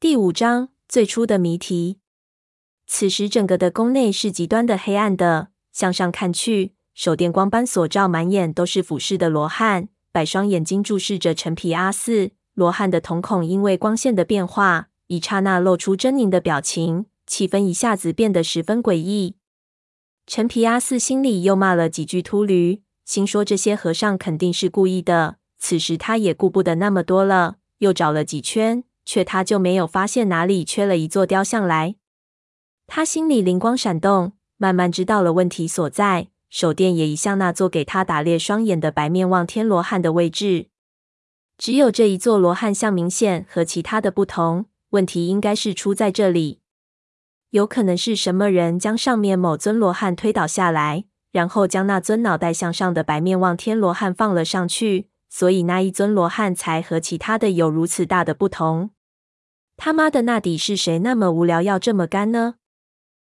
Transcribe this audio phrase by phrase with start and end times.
[0.00, 1.98] 第五章最初的谜题。
[2.86, 5.48] 此时，整个的宫内是极端的黑暗的。
[5.72, 12.30] 向上看去，手电光般所照，满眼都是俯视的罗汉，百双眼睛注视着陈皮阿四。
[12.54, 19.36] 罗汉的瞳孔因为光线的变化，一刹那露出狰狞的表情，气氛一下子变得十分诡异。
[20.26, 25.36] 陈皮阿四心里又骂了几句秃驴，心说这些和尚肯定是故意的。
[25.58, 28.84] 此时他也顾不得那么多了，又找了几圈。
[29.12, 31.96] 却他就没有发现哪里缺了一座雕像来。
[32.86, 36.28] 他心里灵光闪动，慢慢知道了问题所在。
[36.48, 40.68] 手电也移向那座给他打裂双眼的白面望天罗汉的位置。
[41.58, 44.66] 只有这一座罗汉像明显和其他的不同。
[44.90, 46.60] 问题应该是出在这里。
[47.50, 55.08] 有可能是什么人将上面某尊罗汉推倒下来，然后将那尊脑袋向上的白面望天罗汉放了上去。
[55.28, 58.90] 所以那一尊罗汉才和其他的有如此大的不同。
[59.82, 62.56] 他妈的，那底是谁那么无聊要这么干呢？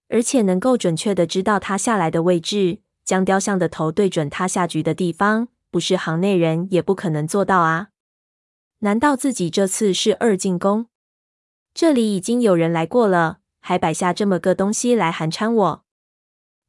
[0.10, 7.92] 而且能够准确的知道他下来的位置，将雕像的头对准他下局的地方，不是行内人也不可能做到啊！
[8.80, 10.88] 难道自己这次是二进宫？
[11.74, 15.84] 这里已经有人来过了，还摆下这么个东西来寒碜我？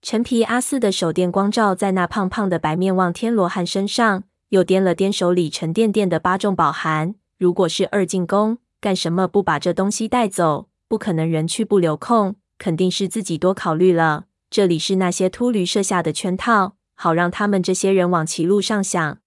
[0.00, 4.22] 陈皮阿四的手电光照在那胖胖的白面望天罗汉身上。
[4.50, 7.16] 又掂了掂手里沉甸甸的八重宝函。
[7.36, 10.68] 如果是二进宫，干什么不把这东西带走？
[10.88, 14.26] 不可能人去不留空，肯定是自己多考虑了。
[14.50, 19.18] 这里是那些秃驴设下的圈套，好让他们这些人往歧路上想。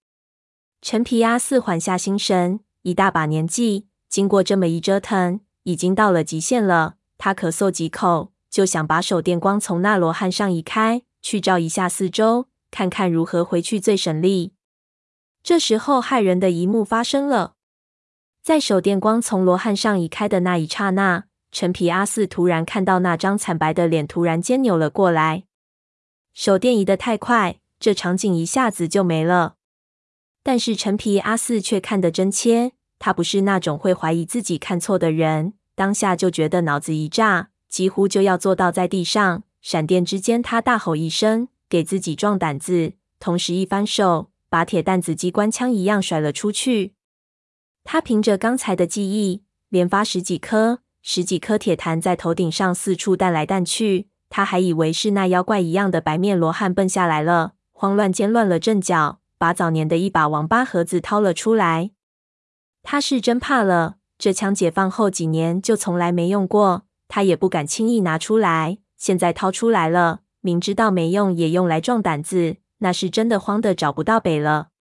[0.84, 6.98] 陈皮阿四缓下心神，一大把年纪，经过这么一折腾，已经到了极限了。
[7.18, 14.54] 他咳嗽几口，就想把手电光从那罗汉上移开，去照一下四周，看看如何回去最省力。
[15.42, 17.56] 这时候，骇人的一幕发生了。
[18.48, 25.44] 在手电光从罗汉上移开的那一刹那，陈皮阿四突然看到那张惨白的脸突然间扭了过来。
[26.34, 29.56] 手电移得太快，这场景一下子就没了。
[30.44, 39.44] 但是陈皮阿四却看得真切，他不是那种会怀疑自己看错的人，当下就觉得脑子一炸，几乎就要坐倒在地上。
[39.62, 44.30] 闪电之间，他大吼一声，给自己壮胆子，同时一翻手。
[44.50, 46.94] 把铁弹子机关枪一样甩了出去。
[47.90, 54.10] 他凭着刚才的记忆，连发十几颗、十几颗铁弹在头顶上四处弹来弹去。
[54.30, 61.92] 他还以为是那妖怪一样的白面罗汉蹦下来了，慌乱间乱了阵脚，把早年的一把王八盒子掏了出来。
[62.84, 68.80] 他是真怕了，这枪解放后几年就从来没用过，他也不敢轻易拿出来。
[68.98, 72.58] 现在掏出来了，明知道没用，也用来壮胆子。
[72.80, 74.72] 那是真的慌得找不到北了。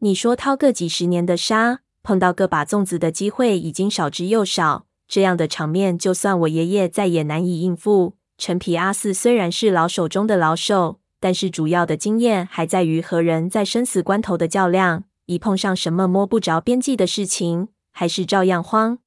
[0.00, 4.86] 你说掏个几十年的沙，碰到个把粽子的机会已经少之又少。
[5.08, 8.14] 这样的场面，就算我爷爷再也难以应付。
[8.38, 15.02] 陈皮阿四虽然是老手中的老手，但是主要的经验还在于和人在生死关头的较量。
[15.24, 19.00] 一碰上什么摸不着边际的事情，还是照样慌。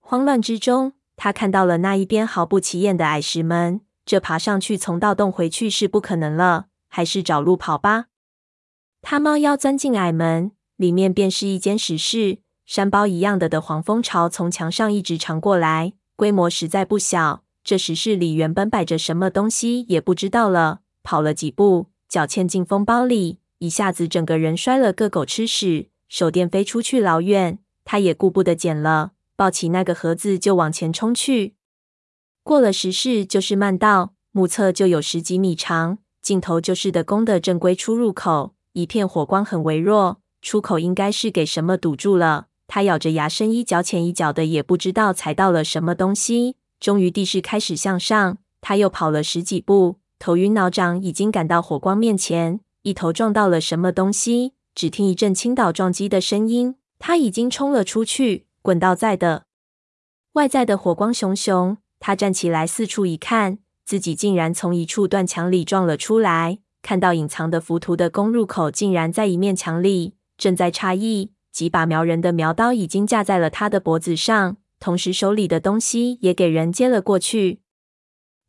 [0.00, 6.66] 慌乱之中，他看到了那一边毫不起眼的矮石门，这爬上去从盗洞回去是不可能了。
[6.88, 8.06] 还是找路跑吧。
[9.02, 17.42] 他猫腰钻进矮门，里面便是一间石室，山包一样的的黄蜂巢从墙上一直长过来，规模实在不小。
[17.64, 20.82] 这石室里原本摆着什么东西也不知道了。
[21.02, 31.56] 跑了几步，脚嵌进蜂包里，一下子整个人摔了个狗吃屎，手电飞出去老远，他也顾不得捡了，抱起那个盒子就往前冲去。
[32.44, 35.98] 过了石室就是慢道，目测就有十几米长。
[36.22, 42.46] 尽头就是的宫的正规出入口，一片火光很微弱，出口应该是给什么堵住了。
[42.66, 46.56] 他咬着牙，深一脚浅一脚的，也不知道踩到了什么东西。
[46.78, 54.52] 终于地势开始向上，他又跑了十几步，头晕脑胀，已经赶到火光面前，一头撞到了什么东西。
[54.74, 59.44] 只听一阵倾倒撞击的声音，他已经冲了出去，滚到在的
[60.34, 61.78] 外在的火光熊熊。
[61.98, 63.58] 他站起来四处一看。
[63.84, 77.60] 自己竟然从一处断墙里撞了出来，看到隐藏的浮屠的宫入口竟然在一面墙里，正在诧异，几把瞄人的苗刀已经架在了他的脖子上，同时手里的东西也给人接了过去。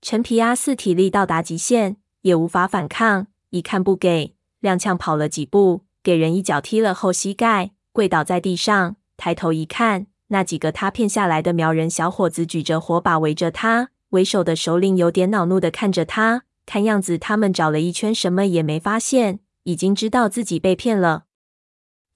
[0.02, 13.90] 陈皮阿四体力到达极限，也无法反抗，一看不给，踉跄跑了几步，给人一脚踢了后膝盖，跪倒在地上，抬头一看，那几个他骗下来的苗人小伙子举着火把围着他。
[14.12, 21.26] 为首的首领有点恼怒的看着他，看样子他们找了一圈，什么也没发现，已经知道自己被骗了。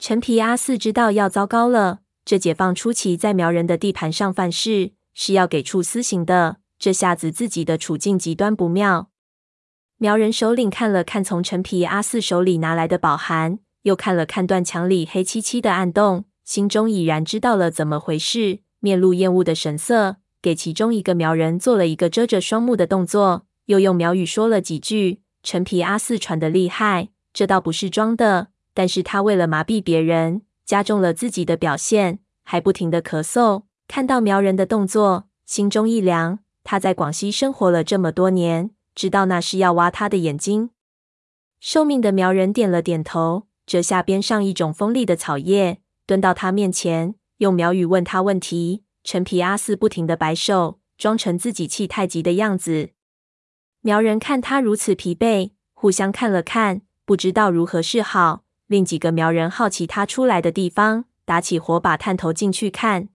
[0.06, 6.58] 陈皮阿四知道要糟糕了，这解放初期在苗人的地盘上犯事，是要给处私刑的。
[6.78, 9.10] 这下子自己的处境极端不妙。
[10.00, 25.22] 苗人首领看了看从陈皮阿四手里拿来的宝函，又看了看断墙里黑漆漆的暗洞，心中已然知道了怎么回事，面露厌恶的神色，给其中一个苗人做了一个遮着双目的动作，又用苗语说了几句。
[25.42, 33.64] 陈皮阿四喘得厉害，这倒不是装的，但是他为了麻痹别人，加重了自己的表现，还不停的咳嗽。
[33.88, 36.40] 看到苗人的动作，心中一凉。
[36.64, 40.70] 他在广西生活了这么多年，知道那是要挖他的眼睛。
[41.60, 48.84] 受命的苗人点了点头，折下边上一种锋利的草叶，蹲到他面前，用苗语问他问题。
[49.04, 52.92] 陈皮阿四不停的摆手，装成自己气太急的样子。
[53.81, 58.43] 苗人看他如此疲惫，互相看了看，不知道如何是好。
[58.68, 63.10] 另几个苗人好奇他出来的地方，打起火把探头进去看。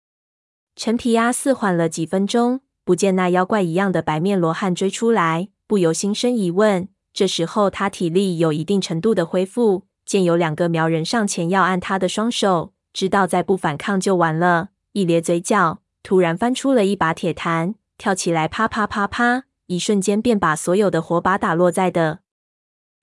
[0.74, 2.60] 陈皮阿四缓了几分钟。
[2.84, 6.88] 不见那妖怪一样的白面罗汉追出来，不由心生疑问。
[7.12, 22.20] 这时候他体力有一定程度的恢复，见有两个苗人上前要按他的双手，知道再不反抗就完了，一咧嘴角，突然翻出了一把铁坛，跳起来啪啪啪啪，一瞬间便把所有的火把打落在的。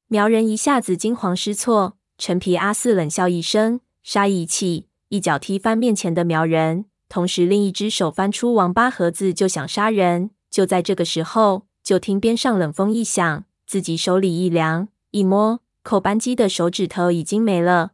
[0.08, 1.98] 苗人一下子惊慌失措。
[2.18, 6.86] 陈皮阿四冷笑一声，杀意起，一脚踢翻面前的苗人。
[7.10, 10.32] 同时，另一只手翻出王八盒子，就想杀人。
[10.50, 17.92] 就在这个时候，就听边上冷风一响，自己手里一凉，一摸，扣扳机的手指头已经没了。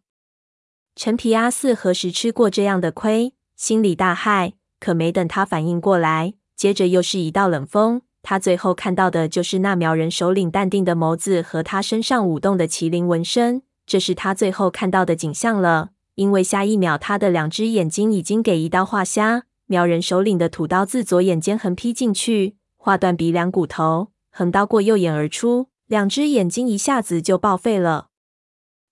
[0.95, 3.33] 陈皮阿四何时吃过这样的亏？
[3.56, 4.54] 心里大骇。
[4.80, 8.01] 可没等他反应过来，接着又是一道冷风。
[8.21, 15.90] 他最后看到的就是那苗人首领淡定的眸子和他身上舞动的麒麟纹身，这是他最后看到的景象了。
[16.14, 19.46] 因为下一秒，他的两只眼睛已经给一刀划瞎。
[19.66, 28.10] 苗人首领的土刀自左眼间横劈进去，划断鼻梁骨头，横刀过右眼而出，两只眼睛一下子就报废了。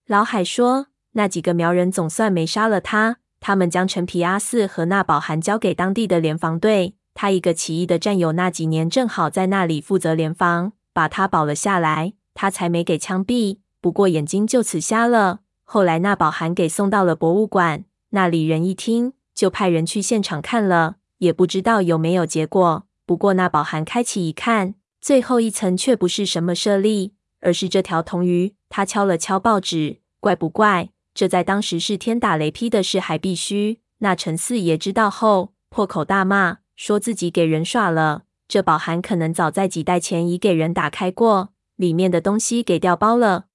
[0.08, 6.96] 老海说：“那几个苗人总算没杀了他，他们将陈皮阿四和那宝函交给当地的联防队。
[7.14, 13.60] 他一个起义的战友那几年正好在那里负责联防，把他保了下来，他才没给枪毙。
[13.82, 22.86] 不过眼睛就此瞎了。”后来那宝函给送到了博物馆，那里人一听就派人去现场看了，也不知道有没有结果。
[23.06, 28.56] 不过那宝函开启一看，最后一层却不是什么舍利，而是这条铜鱼。
[28.70, 30.90] 他敲了敲报纸，怪不怪？
[31.14, 33.80] 这在当时是天打雷劈的事，还必须。
[34.00, 38.24] 那陈四爷知道后破口大骂，说自己给人耍了。
[38.48, 43.46] 这宝函可能早在几代前已给人打开过，里面的东西给调包了。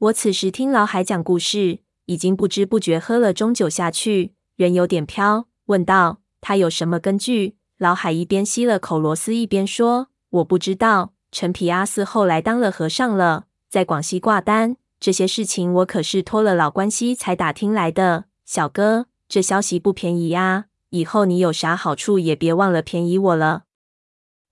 [0.00, 5.46] 我此时听老海讲故事，已经不知不觉喝了盅酒下去，人有点飘。
[5.66, 10.08] 问道：“他有什么根据？”老海一边吸了口螺丝，一边说
[10.40, 11.12] ：“我不知道。
[11.30, 14.78] 陈皮阿四后来当了和尚了，在广西挂单。
[14.98, 18.24] 这些事情我可是托了老关系才打听来的。
[18.46, 20.64] 小哥，这消息不便宜啊！
[20.88, 23.64] 以后你有啥好处，也别忘了便宜我了。”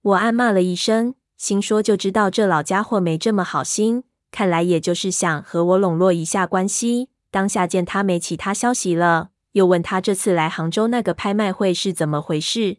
[0.02, 4.04] 我暗骂了一声，心说就知道这老家伙没这么好心。
[4.30, 7.08] 看来也就是想和我笼络一下关系。
[7.30, 12.78] 当下见他没其他消息了，又问他这次来杭州那个拍卖会是怎么回事。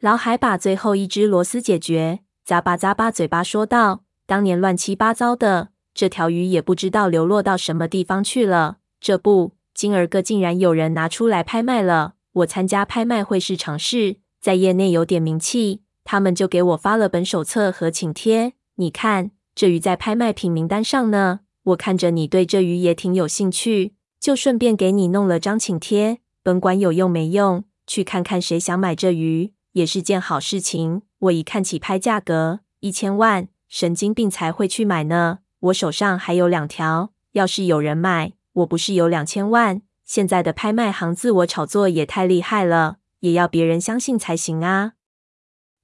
[0.00, 8.76] 老海把最后一只螺丝解决，咂巴咂巴嘴巴说道：“当年乱七八糟的，这条鱼也不知道流落到什么地方去了。
[9.00, 12.14] 这不，今儿个竟然有人拿出来拍卖了。
[12.32, 18.52] 我参加拍卖会是常事，在业内有点名气，他们就给我发了本手册和请帖。
[18.76, 31.02] 你看。”这鱼在拍卖品名单上呢，我看着你对这鱼也挺有兴趣，就顺便给你弄了张请帖，甭管有用没用，去看看谁想买这鱼，也是件好事情。
[31.18, 35.40] 我一看起拍价格，一千万，神经病才会去买呢。
[35.58, 39.82] 我手上还有两条，要是有人买，我不是有两千万？
[40.04, 44.92] 现在的拍卖行自我炒作也太厉害了，也要别人相信才行啊。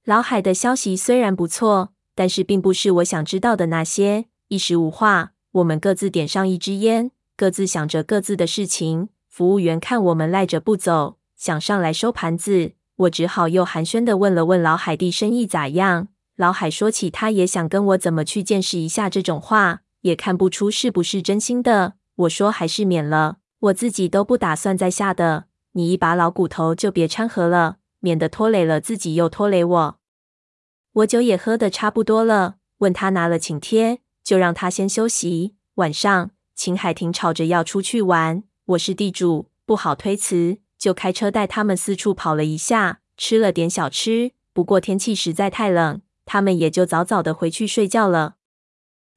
[0.05, 1.89] 老海的消息虽然不错。
[2.15, 4.25] 但是并不是我想知道的那些。
[4.47, 9.09] 一时无话，我们各自点上一支烟，各自想着各自的事情。
[9.27, 16.07] 服务员看我们赖着不走，想上来收盘子，我只好又寒暄的问了问老海弟生意咋样。
[16.37, 21.93] 老海说起他也想跟我怎么去见识一下这种话，也看不出是不是真心的。
[22.15, 25.45] 我说还是免了，我自己都不打算再下的。
[25.73, 29.97] 你一把老骨头就别掺和了，免得拖累了自己又拖累我。
[30.95, 35.53] 我酒也喝得差不多了，问他拿了请帖，就让他先休息。
[35.75, 44.31] 晚上，秦海婷吵着要出去玩，我是地主，不好推辞，就开车带他们四处跑了一下，吃了点小吃。
[44.53, 48.35] 不过天气实在太冷，他们也就早早的回去睡觉了。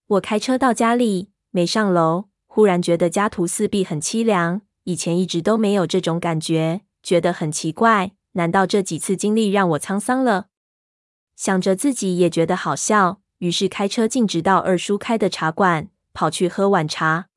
[0.08, 4.62] 我开车到家里，没上楼，忽然觉得家徒四壁很凄凉。
[4.82, 8.10] 以前一直都没有这种感觉，觉得很奇怪。
[8.32, 10.46] 难道这几次经历让我沧桑了？
[11.38, 17.28] 想着自己也觉得好笑，于是开车径直到二叔开的茶馆，跑去喝晚茶。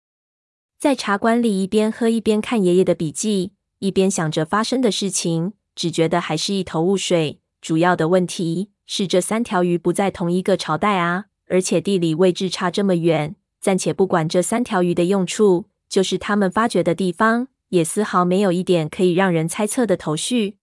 [0.79, 7.41] 在茶馆里一边喝一边看爷爷的笔记，一边想着发生的事情，只觉得还是一头雾水。
[7.61, 13.35] 主要的问题是这三条鱼不在同一个朝代啊，而且地理位置差这么远。
[13.59, 20.57] 暂且不管这三条鱼的用处，就是他们发掘的地方，也丝毫没有一点可以让人猜测的头绪。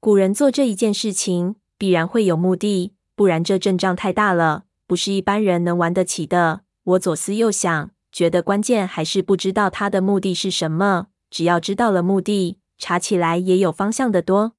[0.00, 6.62] 古人做这一件事情，必然会有目的，不然这阵仗太大了，不是一般人能玩得起的。
[6.84, 11.08] 我左思右想，觉得关键还是不知道他的目的是什么。
[11.30, 14.52] 只要知道了目的，查起来也有方向的多。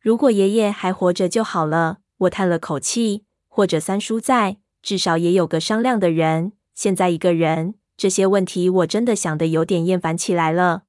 [0.00, 3.24] 如果爷爷还活着就好了，我叹了口气。
[3.56, 6.54] 或者三叔在，至少也有个商量的人。
[6.74, 10.82] 现在一个人，这些问题我真的想的有点厌烦起来了。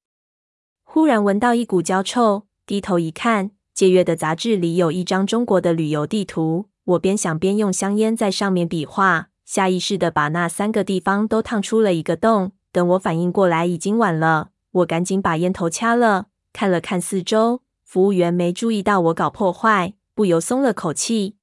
[0.83, 6.69] 忽然闻到一股焦臭，低头一看，借阅的杂志里有一张中国的旅游地图。
[6.85, 12.53] 我边想边用香烟在上面比划，下意识的把那三个地方都烫出了一个洞。
[12.71, 14.51] 等我反应过来，已经晚了。
[14.71, 17.63] 我赶紧把烟头掐了，看了看四周。
[17.83, 21.35] 服务员没注意到我搞破坏，不由松了口气。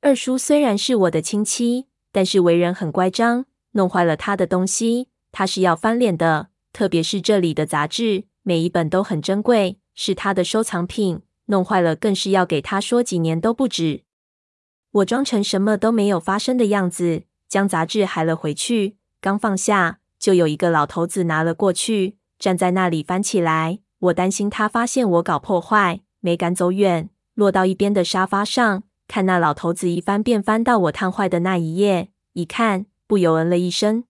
[0.00, 6.50] 二叔虽然是我的亲戚，但是为人很乖张，弄坏了他的东西，他是要翻脸的。
[6.72, 14.04] 特别是这里的杂志，每一本都很珍贵，是他的收藏品，弄坏了更是要给他说几年都不止。
[14.92, 18.96] 我装成什么都没有发生的样子，将杂志还了回去。
[19.20, 23.80] 刚放下，就有一个老头子拿了过去，站在那里翻起来。
[23.98, 34.04] 我担心他发现我搞破坏，没敢走远，落到一边的沙发上，看那老头子一翻便翻到我烫坏的那一页，一看不由嗯了一声。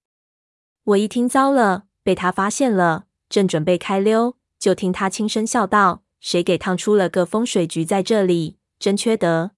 [0.84, 8.58] 我一听糟了，被他发现了，正准备开溜，就听他轻声笑道：“谁给烫出了个风水局在这里？
[8.78, 9.52] 真缺德！”